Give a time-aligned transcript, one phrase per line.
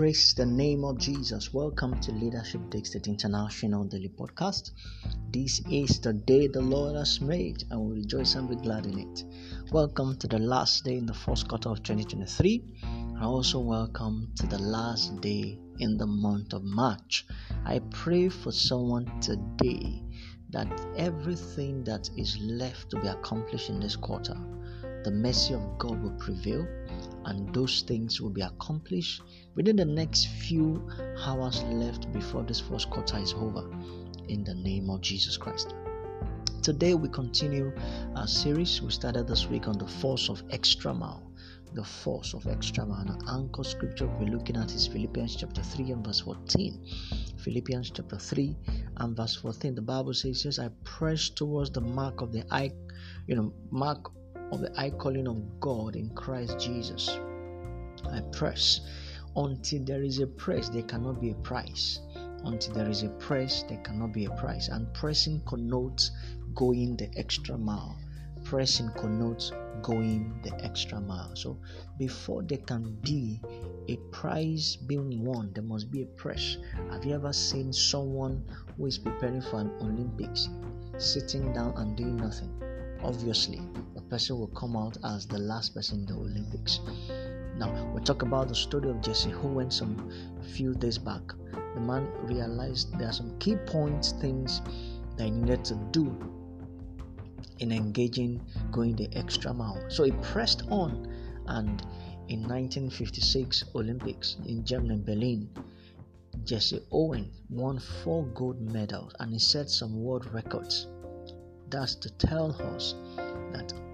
[0.00, 1.52] Praise the name of Jesus.
[1.52, 4.70] Welcome to Leadership Dixit International Daily Podcast.
[5.30, 8.98] This is the day the Lord has made, and we rejoice and be glad in
[8.98, 9.24] it.
[9.72, 14.46] Welcome to the last day in the first quarter of 2023, and also welcome to
[14.46, 17.26] the last day in the month of March.
[17.66, 20.02] I pray for someone today
[20.48, 24.34] that everything that is left to be accomplished in this quarter,
[25.04, 26.66] the mercy of God will prevail
[27.30, 29.22] and those things will be accomplished
[29.54, 30.84] within the next few
[31.24, 33.70] hours left before this first quarter is over
[34.28, 35.74] in the name of Jesus Christ.
[36.60, 37.72] Today we continue
[38.16, 41.32] our series we started this week on the force of extra mile.
[41.72, 43.00] The force of extra mile.
[43.00, 46.84] And our anchor scripture we're looking at is Philippians chapter 3 and verse 14.
[47.38, 48.56] Philippians chapter 3
[48.96, 49.76] and verse 14.
[49.76, 52.72] The Bible says, Yes, I press towards the mark of the eye,
[53.28, 54.10] you know, mark
[54.52, 57.08] of the high calling of God in Christ Jesus.
[58.10, 58.80] I press.
[59.36, 62.00] Until there is a press, there cannot be a price.
[62.44, 64.68] Until there is a press, there cannot be a price.
[64.68, 66.10] And pressing connotes
[66.54, 67.96] going the extra mile.
[68.44, 71.36] Pressing connotes going the extra mile.
[71.36, 71.58] So
[71.98, 73.40] before there can be
[73.88, 76.56] a prize being won, there must be a press.
[76.90, 78.42] Have you ever seen someone
[78.76, 80.48] who is preparing for an Olympics
[80.98, 82.50] sitting down and doing nothing?
[83.02, 83.60] Obviously,
[84.10, 86.80] person will come out as the last person in the Olympics.
[87.56, 90.10] Now, we'll talk about the story of Jesse who went some
[90.54, 91.22] few days back.
[91.74, 94.60] The man realized there are some key points, things
[95.16, 96.14] that he needed to do
[97.60, 98.40] in engaging
[98.72, 99.80] going the extra mile.
[99.88, 101.06] So he pressed on,
[101.46, 101.80] and
[102.28, 105.48] in 1956 Olympics in Germany, Berlin,
[106.44, 110.86] Jesse Owens won four gold medals and he set some world records.
[111.68, 112.94] That's to tell us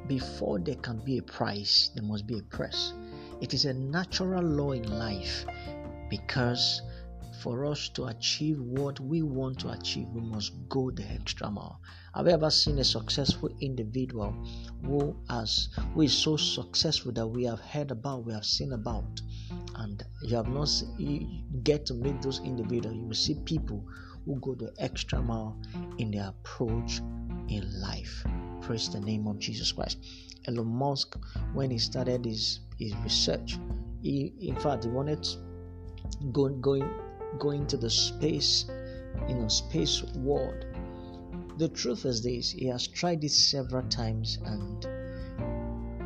[0.07, 2.93] before there can be a price, there must be a press.
[3.41, 5.45] It is a natural law in life
[6.09, 6.83] because
[7.43, 11.81] for us to achieve what we want to achieve, we must go the extra mile.
[12.15, 14.35] Have you ever seen a successful individual
[14.85, 19.21] who has who is so successful that we have heard about, we have seen about,
[19.77, 21.29] and you have not you
[21.63, 23.85] get to meet those individuals, you will see people
[24.25, 25.57] who go the extra mile
[25.99, 27.01] in their approach
[27.49, 28.25] in life.
[28.61, 29.99] Praise the name of Jesus Christ.
[30.47, 31.17] Elon Musk,
[31.53, 33.59] when he started his, his research,
[34.03, 35.27] he in fact he wanted
[36.33, 36.89] going going
[37.39, 38.67] going to the space,
[39.29, 40.65] you know, space world.
[41.59, 44.87] The truth is this: he has tried it several times and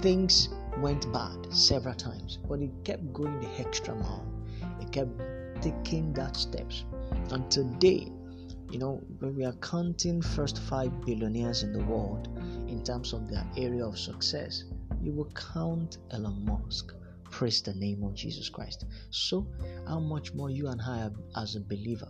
[0.00, 4.26] things went bad several times, but he kept going the extra mile.
[4.78, 5.10] He kept
[5.60, 6.84] taking that steps,
[7.30, 8.10] and today
[8.70, 12.28] you know, when we are counting first five billionaires in the world
[12.68, 14.64] in terms of their area of success,
[15.02, 16.94] you will count Elon Musk.
[17.30, 18.84] Praise the name of Jesus Christ.
[19.10, 19.46] So,
[19.86, 22.08] how much more you and I as a believer?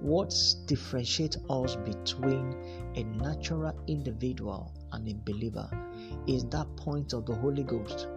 [0.00, 0.34] What
[0.66, 2.52] differentiates us between
[2.94, 5.68] a natural individual and a believer
[6.26, 8.08] is that point of the Holy Ghost.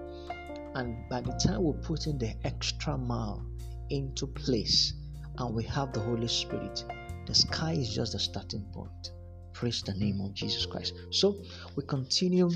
[0.75, 3.45] And by the time we put in the extra mile
[3.89, 4.93] into place
[5.37, 6.83] and we have the Holy Spirit,
[7.29, 9.11] the sky is just the starting point.
[9.53, 10.95] Praise the name of Jesus Christ.
[11.11, 11.39] So
[11.75, 12.49] we continue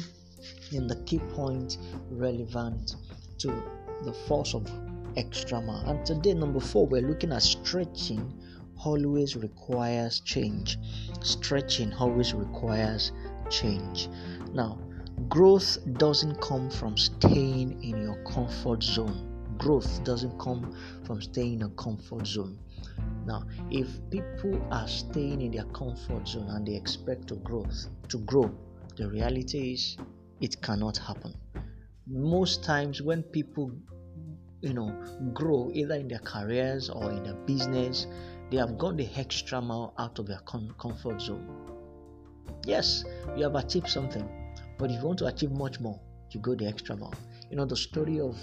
[0.72, 1.78] in the key point
[2.10, 2.96] relevant
[3.38, 3.64] to
[4.04, 4.68] the force of
[5.16, 5.88] extra mile.
[5.88, 8.34] And today, number four, we're looking at stretching
[8.84, 10.80] always requires change.
[11.22, 13.12] Stretching always requires
[13.52, 14.10] change.
[14.54, 14.80] Now,
[15.30, 19.30] growth doesn't come from staying in your comfort zone.
[19.60, 20.76] Growth doesn't come
[21.06, 22.58] from staying in a comfort zone.
[23.26, 27.66] Now, if people are staying in their comfort zone and they expect to grow,
[28.10, 28.54] to grow,
[28.98, 29.98] the reality is
[30.42, 31.34] it cannot happen.
[32.06, 33.72] Most times when people
[34.62, 34.92] you know
[35.34, 38.08] grow either in their careers or in their business,
[38.52, 41.48] they have gone the extra mile out of their com- comfort zone.
[42.66, 43.04] Yes,
[43.38, 44.28] you have achieved something,
[44.78, 46.00] but if you want to achieve much more,
[46.32, 47.14] you go the extra mile.
[47.50, 48.38] You know the story of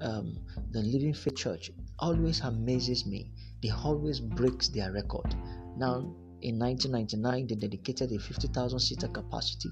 [0.00, 0.38] um,
[0.70, 3.30] the Living Faith Church always amazes me
[3.64, 5.34] they always breaks their record.
[5.78, 9.70] Now, in 1999, they dedicated a 50,000 seater capacity,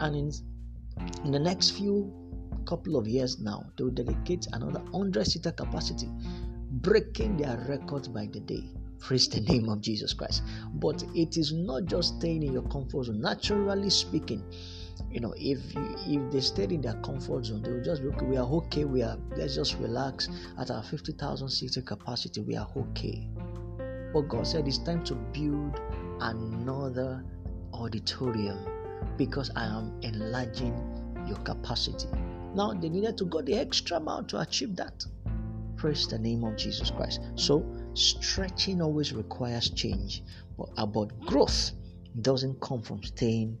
[0.00, 0.32] and in
[1.24, 2.10] in the next few
[2.64, 6.08] couple of years now, they will dedicate another 100 seater capacity,
[6.70, 8.64] breaking their records by the day.
[8.98, 10.42] Praise the name of Jesus Christ.
[10.74, 13.20] But it is not just staying in your comfort zone.
[13.20, 14.42] Naturally speaking,
[15.10, 15.58] you know, if
[16.06, 18.24] if they stayed in their comfort zone, they will just be okay.
[18.26, 18.84] We are okay.
[18.84, 20.28] We are let's just relax
[20.58, 22.40] at our fifty thousand seating capacity.
[22.40, 23.28] We are okay.
[24.12, 25.80] But God said it's time to build
[26.20, 27.24] another
[27.72, 28.66] auditorium
[29.16, 30.74] because I am enlarging
[31.26, 32.08] your capacity.
[32.54, 35.04] Now they needed to go the extra mile to achieve that.
[35.76, 37.20] Praise the name of Jesus Christ.
[37.34, 37.64] So,
[37.94, 40.22] stretching always requires change,
[40.56, 41.72] but about growth
[42.20, 43.58] doesn't come from staying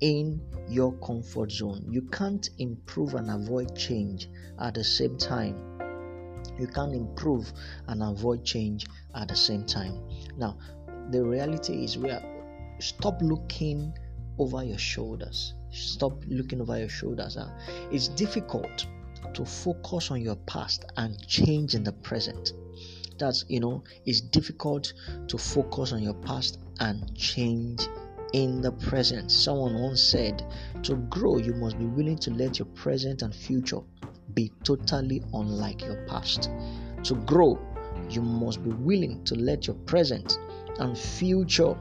[0.00, 1.86] in your comfort zone.
[1.90, 4.28] You can't improve and avoid change
[4.60, 5.56] at the same time.
[6.58, 7.52] You can't improve
[7.88, 9.98] and avoid change at the same time.
[10.36, 10.58] Now,
[11.10, 12.22] the reality is we are
[12.78, 13.92] stop looking
[14.38, 15.54] over your shoulders.
[15.70, 17.36] Stop looking over your shoulders.
[17.36, 17.48] Huh?
[17.90, 18.86] It's difficult
[19.32, 22.52] to focus on your past and change in the present.
[23.18, 24.92] That's you know, it's difficult
[25.28, 27.86] to focus on your past and change
[28.34, 29.30] in the present.
[29.30, 30.44] Someone once said,
[30.82, 33.78] To grow, you must be willing to let your present and future
[34.34, 36.50] be totally unlike your past.
[37.04, 37.56] To grow,
[38.10, 40.36] you must be willing to let your present
[40.80, 41.76] and future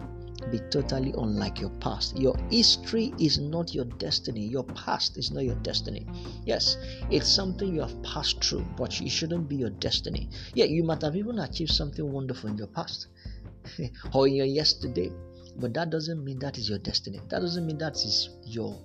[0.51, 2.19] be totally unlike your past.
[2.19, 4.45] Your history is not your destiny.
[4.45, 6.05] Your past is not your destiny.
[6.45, 6.77] Yes,
[7.09, 10.29] it's something you have passed through, but it shouldn't be your destiny.
[10.53, 13.07] Yeah, you might have even achieved something wonderful in your past
[14.13, 15.11] or in your yesterday,
[15.57, 17.19] but that doesn't mean that is your destiny.
[17.29, 18.79] That doesn't mean that is your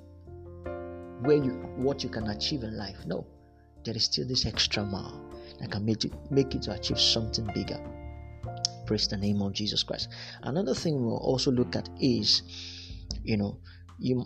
[1.21, 2.99] where you what you can achieve in life.
[3.07, 3.27] No,
[3.85, 5.21] there is still this extra mile
[5.61, 7.81] that can make it make it to achieve something bigger.
[8.87, 10.09] Praise the name of Jesus Christ.
[10.43, 12.43] Another thing we'll also look at is,
[13.23, 13.59] you know,
[13.99, 14.25] you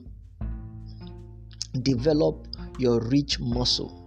[1.80, 2.46] develop
[2.78, 3.98] your rich muscle.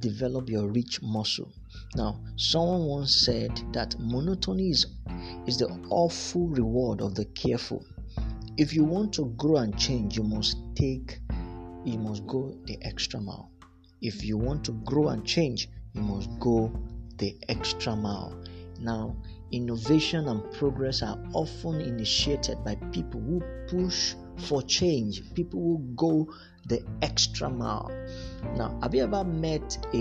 [0.00, 1.52] Develop your rich muscle.
[1.94, 4.86] Now, someone once said that monotony is,
[5.46, 7.84] is the awful reward of the careful.
[8.56, 11.18] If you want to grow and change, you must take,
[11.84, 13.50] you must go the extra mile.
[14.00, 16.72] If you want to grow and change, you must go
[17.18, 18.36] the extra mile.
[18.80, 19.16] Now,
[19.52, 26.32] innovation and progress are often initiated by people who push for change, people who go
[26.66, 27.90] the extra mile.
[28.56, 29.98] Now, have you ever met a,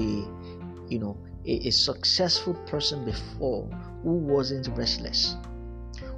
[0.87, 3.67] you know, a, a successful person before
[4.03, 5.35] who wasn't restless,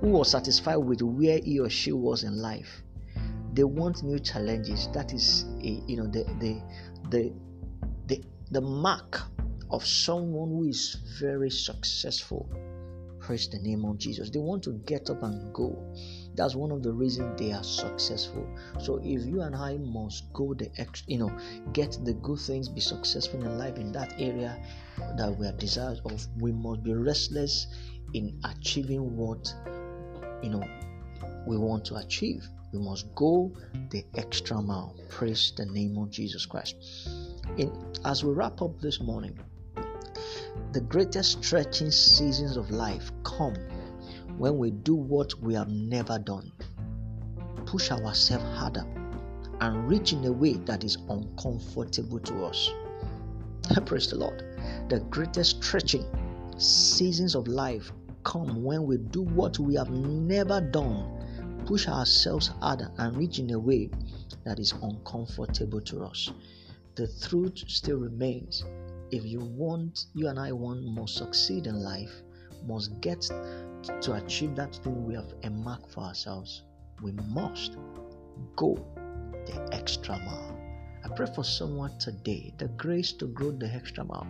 [0.01, 2.83] who was satisfied with where he or she was in life?
[3.53, 4.89] They want new challenges.
[4.93, 6.61] That is, a, you know, the the
[7.09, 7.33] the
[8.07, 9.21] the the mark
[9.69, 12.49] of someone who is very successful
[13.23, 14.29] Praise the name of Jesus.
[14.29, 15.81] They want to get up and go.
[16.35, 18.47] That's one of the reasons they are successful.
[18.79, 21.31] So if you and I must go the ex, you know,
[21.73, 24.59] get the good things, be successful in life in that area
[25.17, 27.67] that we are desirous of, we must be restless
[28.13, 29.53] in achieving what
[30.41, 30.63] you know
[31.45, 32.47] we want to achieve.
[32.71, 33.53] We must go
[33.89, 34.95] the extra mile.
[35.09, 36.75] Praise the name of Jesus Christ.
[37.57, 37.71] In,
[38.03, 39.37] as we wrap up this morning,
[40.71, 43.55] the greatest stretching seasons of life come
[44.37, 46.51] when we do what we have never done,
[47.65, 48.85] push ourselves harder,
[49.61, 52.69] and reach in a way that is uncomfortable to us.
[53.85, 54.43] Praise the Lord.
[54.89, 56.05] The greatest stretching
[56.57, 57.91] seasons of life
[58.23, 63.51] come when we do what we have never done, push ourselves harder, and reach in
[63.51, 63.89] a way
[64.43, 66.31] that is uncomfortable to us.
[66.95, 68.63] The truth still remains
[69.11, 72.23] if you want, you and I want more succeed in life,
[72.65, 76.63] must get to achieve that thing we have earmarked for ourselves,
[77.01, 77.77] we must
[78.55, 78.75] go
[79.45, 80.57] the extra mile.
[81.03, 84.27] I pray for someone today the grace to grow the extra mile.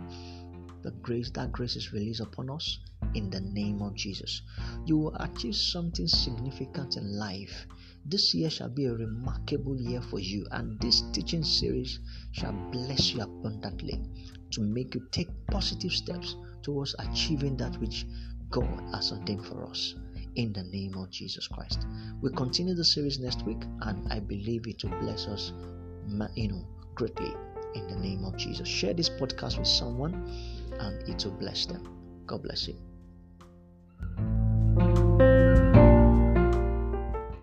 [0.82, 2.78] The grace, that grace is released upon us
[3.14, 4.42] in the name of Jesus.
[4.84, 7.66] You will achieve something significant in life.
[8.04, 12.00] This year shall be a remarkable year for you, and this teaching series
[12.32, 13.98] shall bless you abundantly
[14.50, 18.06] to make you take positive steps towards achieving that which
[18.50, 19.94] God has ordained for us
[20.34, 21.86] in the name of Jesus Christ.
[22.20, 25.52] We continue the series next week, and I believe it will bless us,
[26.34, 27.32] you know, greatly
[27.74, 28.66] in the name of Jesus.
[28.66, 30.14] Share this podcast with someone,
[30.80, 31.88] and it will bless them.
[32.26, 32.74] God bless you.